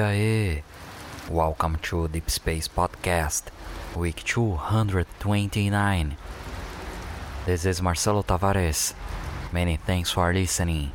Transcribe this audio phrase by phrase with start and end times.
[0.00, 0.62] E aí?
[1.30, 3.50] Welcome to Deep Space Podcast,
[3.94, 6.16] week 229.
[7.44, 8.94] This is Marcelo Tavares.
[9.52, 10.92] Many thanks for listening.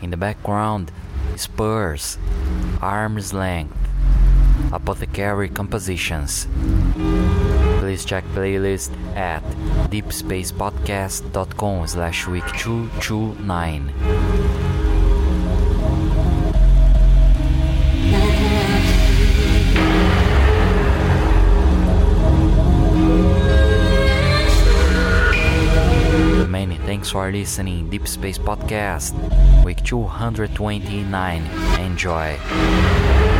[0.00, 0.92] In the background,
[1.34, 2.16] Spurs,
[2.80, 3.76] Arm's Length,
[4.72, 6.46] Apothecary Compositions.
[7.80, 9.42] Please check playlist at
[9.90, 14.41] deepspacepodcast.com slash week 229.
[27.02, 27.90] Thanks for listening.
[27.90, 29.12] Deep Space Podcast,
[29.64, 31.42] week 229.
[31.80, 33.31] Enjoy.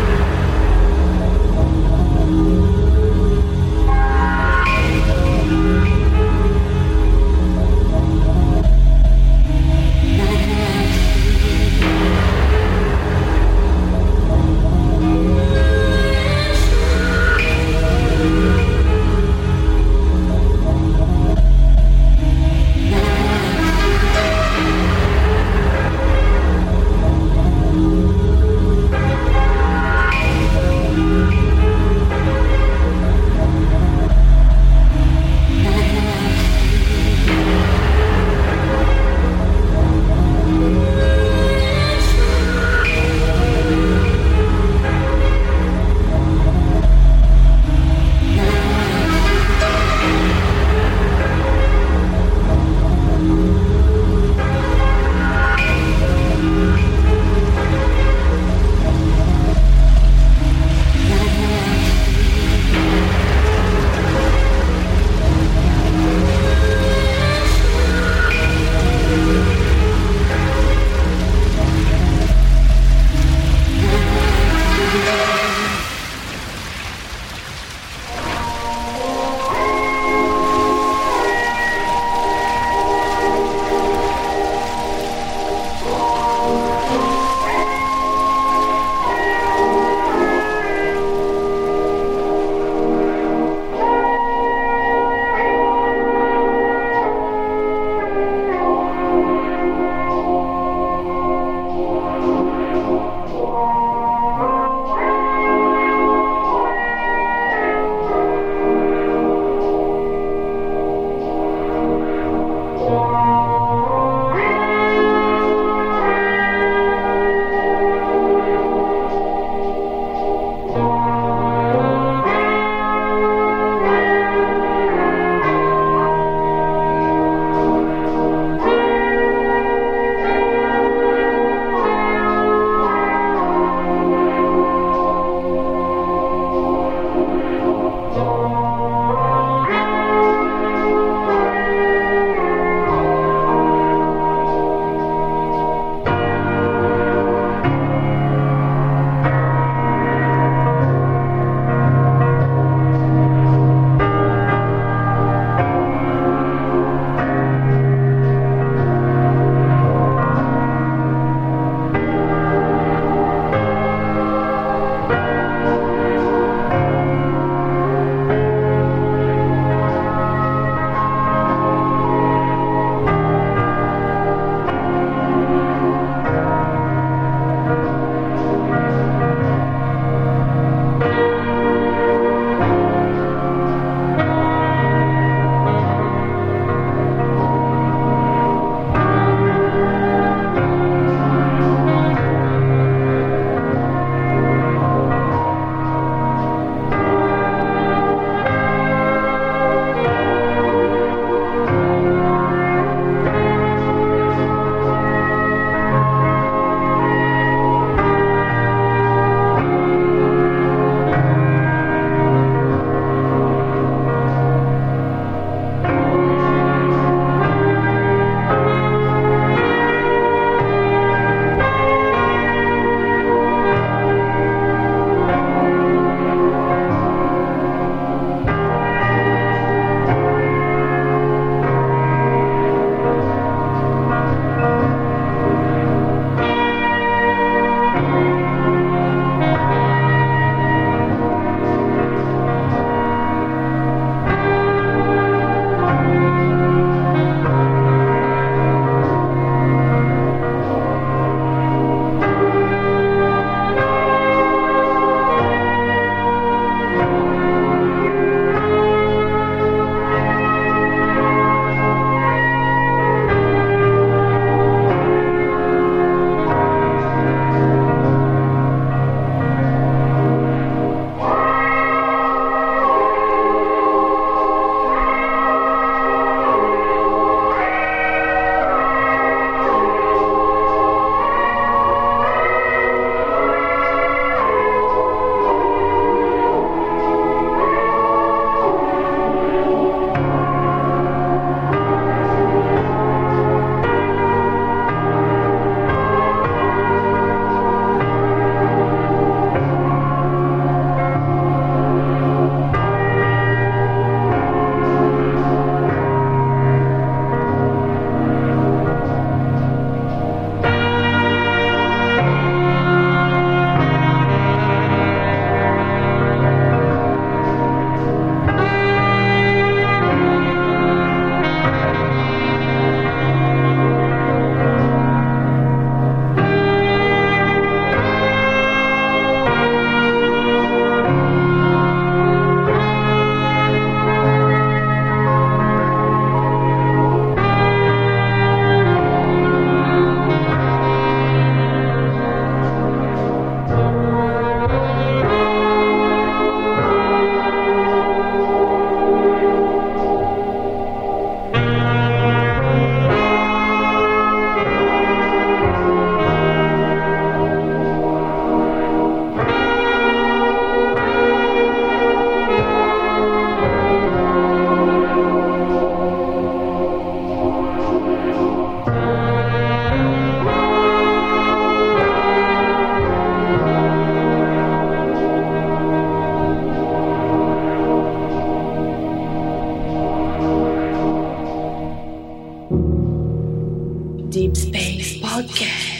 [384.33, 385.91] Deep Space Podcast.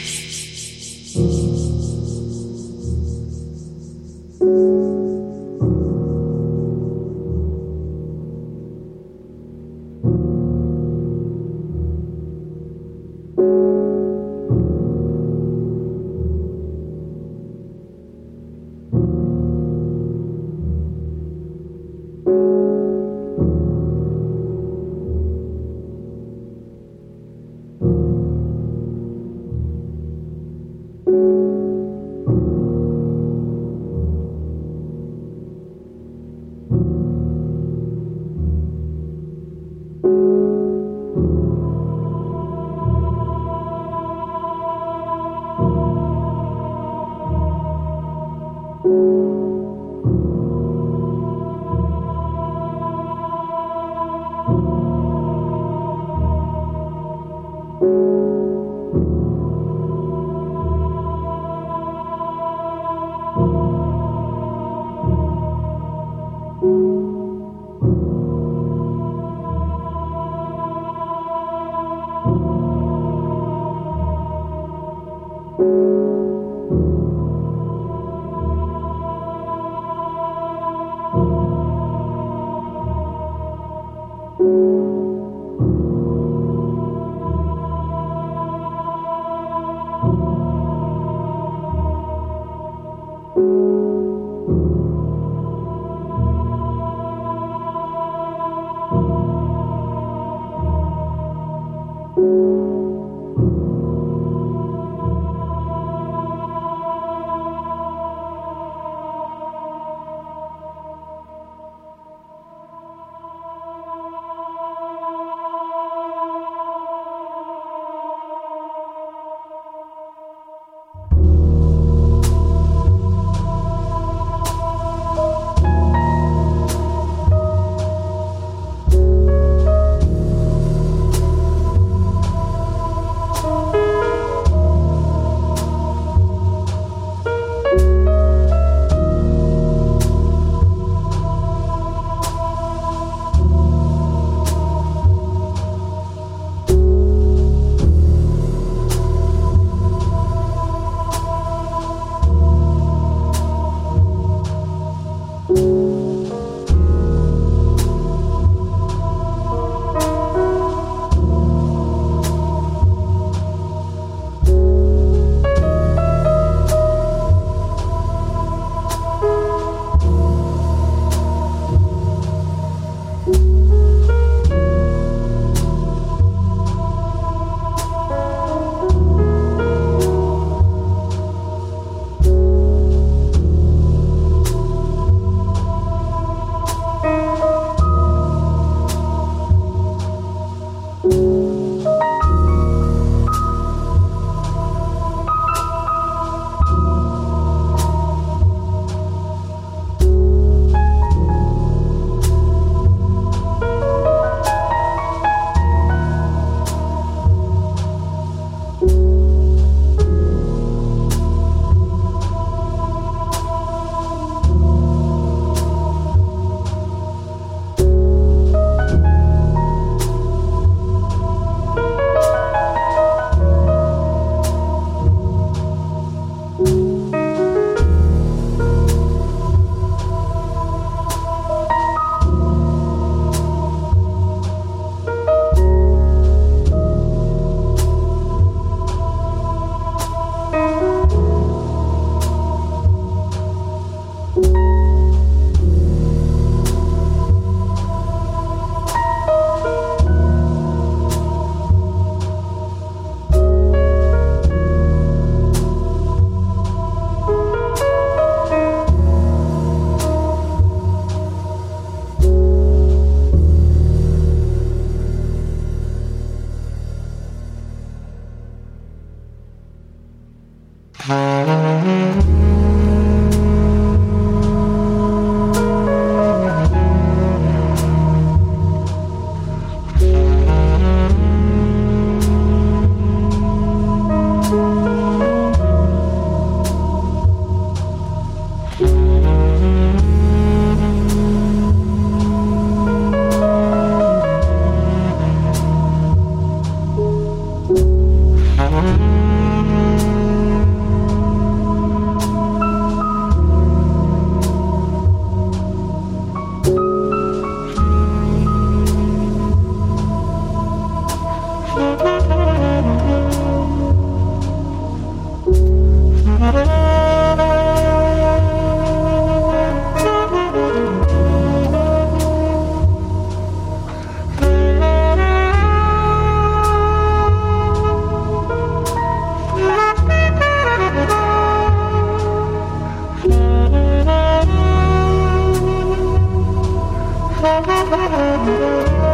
[337.61, 339.12] Música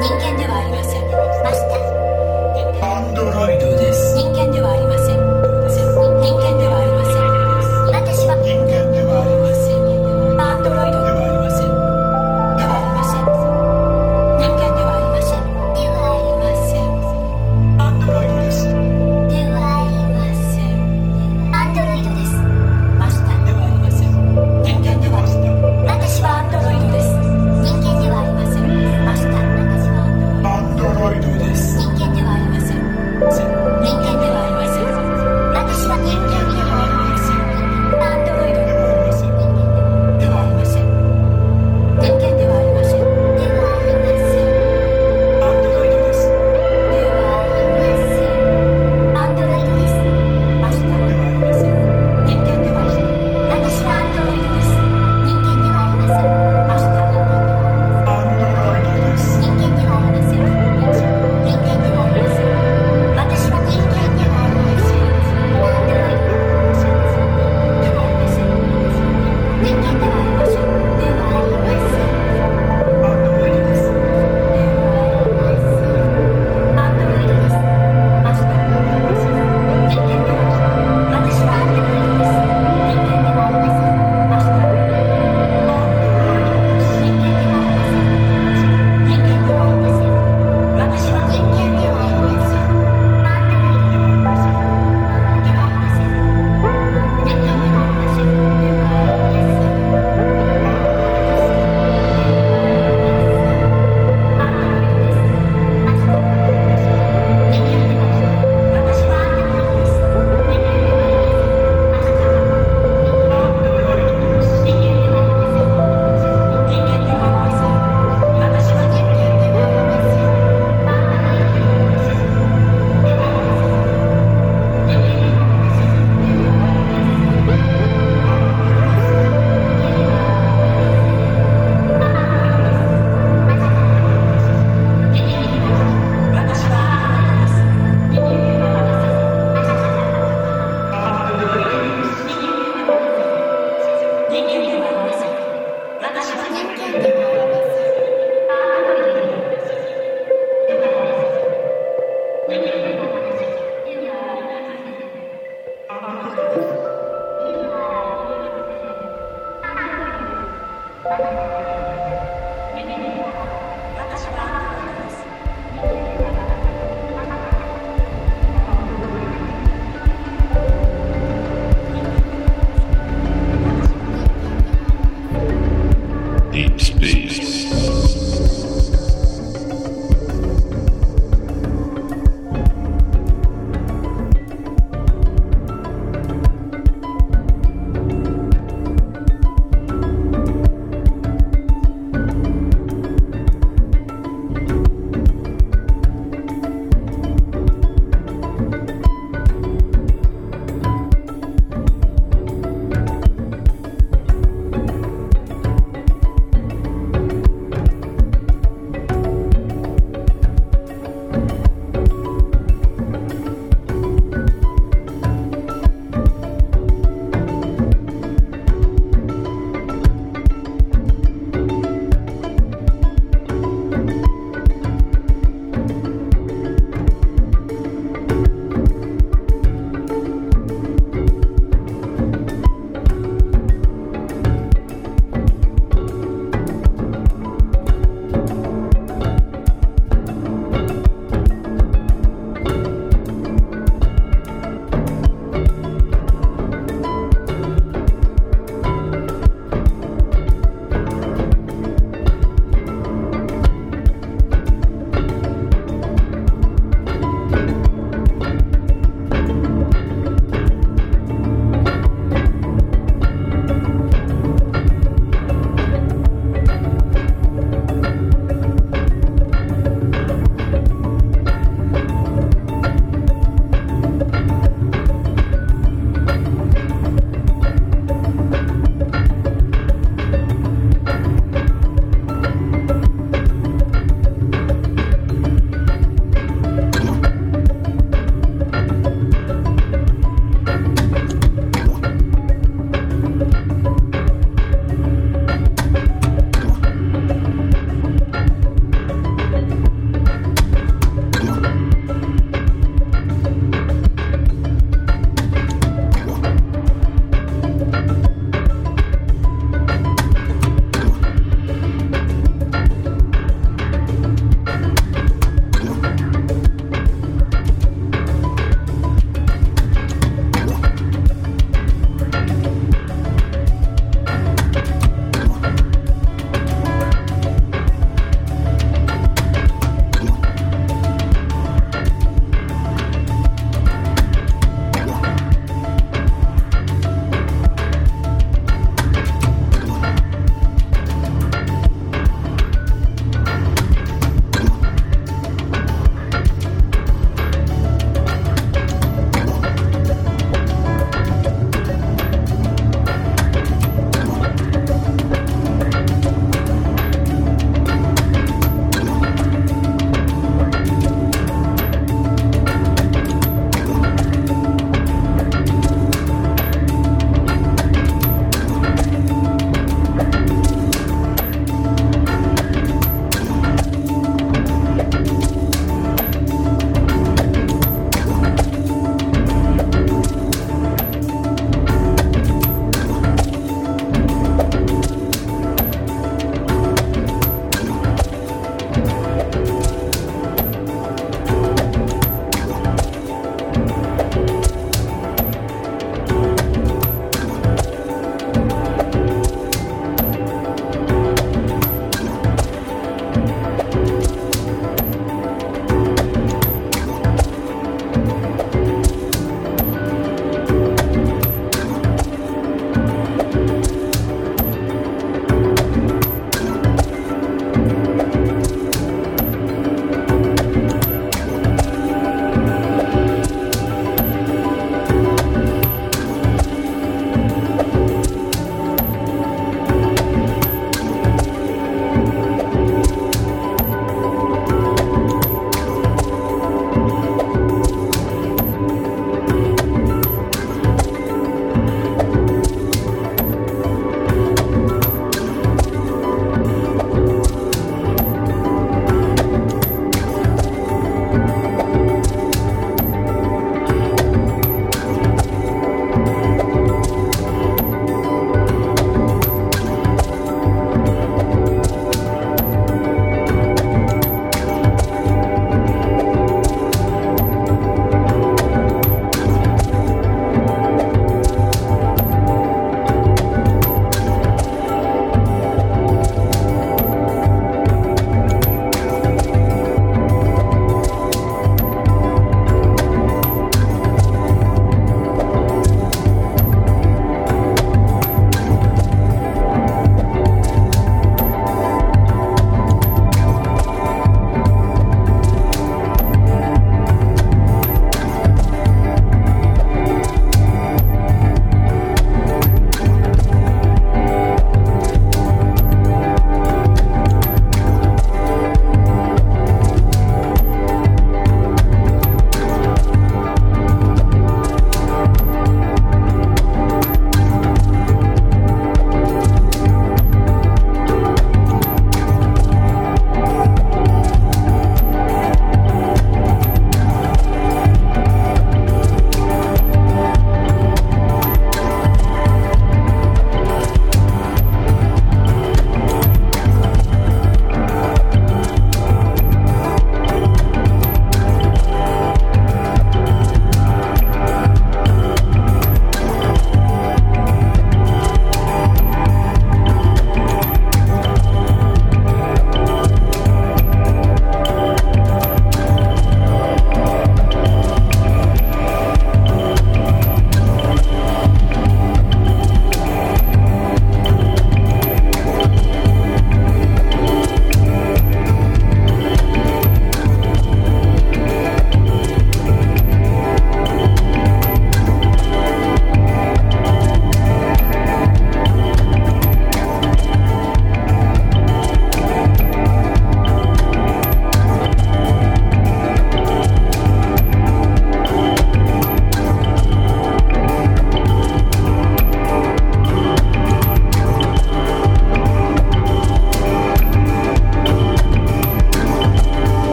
[0.00, 1.02] 人間ではありません。
[1.42, 1.88] マスター。
[2.80, 4.77] アンドロイドです人間では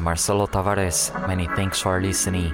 [0.00, 1.10] Marcelo Tavares.
[1.26, 2.52] Many thanks for listening.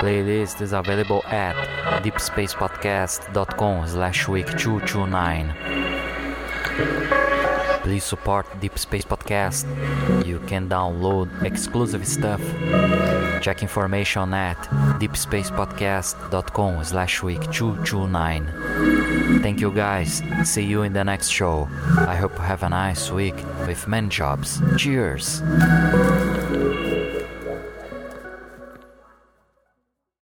[0.00, 1.56] Playlist is available at
[2.02, 5.54] deepspacepodcast.com slash week 229.
[7.82, 9.64] Please support Deep Space Podcast.
[10.26, 12.40] You can download exclusive stuff.
[13.42, 14.58] Check information at
[15.00, 18.59] deepspacepodcast.com slash week 229.
[19.38, 20.22] Thank you guys.
[20.44, 21.68] See you in the next show.
[21.96, 24.60] I hope you have a nice week with many jobs.
[24.76, 25.42] Cheers!